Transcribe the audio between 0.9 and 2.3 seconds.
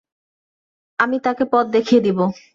আমি তাকে পথ দেখিয়ে দিব।